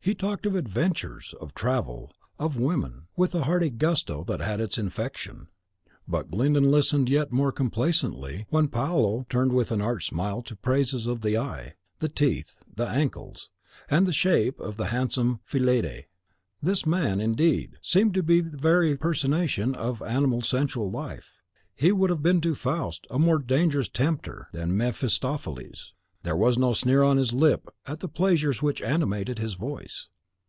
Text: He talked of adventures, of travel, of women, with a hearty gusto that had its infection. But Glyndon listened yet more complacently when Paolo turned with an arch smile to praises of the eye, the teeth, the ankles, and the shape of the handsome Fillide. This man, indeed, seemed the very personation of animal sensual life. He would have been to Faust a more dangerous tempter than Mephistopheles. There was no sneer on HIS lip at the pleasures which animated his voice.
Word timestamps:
He 0.00 0.14
talked 0.14 0.46
of 0.46 0.54
adventures, 0.54 1.34
of 1.38 1.52
travel, 1.54 2.10
of 2.38 2.56
women, 2.56 3.08
with 3.14 3.34
a 3.34 3.42
hearty 3.44 3.68
gusto 3.68 4.24
that 4.24 4.40
had 4.40 4.58
its 4.58 4.78
infection. 4.78 5.48
But 6.06 6.28
Glyndon 6.30 6.70
listened 6.70 7.10
yet 7.10 7.30
more 7.30 7.52
complacently 7.52 8.46
when 8.48 8.68
Paolo 8.68 9.26
turned 9.28 9.52
with 9.52 9.70
an 9.70 9.82
arch 9.82 10.06
smile 10.06 10.40
to 10.44 10.56
praises 10.56 11.06
of 11.06 11.20
the 11.20 11.36
eye, 11.36 11.74
the 11.98 12.08
teeth, 12.08 12.56
the 12.74 12.86
ankles, 12.88 13.50
and 13.90 14.06
the 14.06 14.14
shape 14.14 14.58
of 14.60 14.78
the 14.78 14.86
handsome 14.86 15.40
Fillide. 15.44 16.06
This 16.62 16.86
man, 16.86 17.20
indeed, 17.20 17.76
seemed 17.82 18.14
the 18.14 18.40
very 18.54 18.96
personation 18.96 19.74
of 19.74 20.00
animal 20.00 20.40
sensual 20.40 20.90
life. 20.90 21.42
He 21.74 21.92
would 21.92 22.08
have 22.08 22.22
been 22.22 22.40
to 22.40 22.54
Faust 22.54 23.06
a 23.10 23.18
more 23.18 23.40
dangerous 23.40 23.88
tempter 23.90 24.48
than 24.52 24.74
Mephistopheles. 24.74 25.92
There 26.24 26.34
was 26.36 26.58
no 26.58 26.72
sneer 26.72 27.04
on 27.04 27.16
HIS 27.16 27.32
lip 27.32 27.68
at 27.86 28.00
the 28.00 28.08
pleasures 28.08 28.60
which 28.60 28.82
animated 28.82 29.38
his 29.38 29.54
voice. 29.54 30.08